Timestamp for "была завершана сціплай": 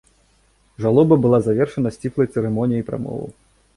1.25-2.27